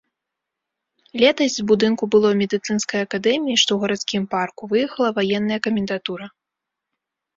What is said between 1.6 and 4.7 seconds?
будынку былой медыцынскай акадэміі, што ў гарадскім парку,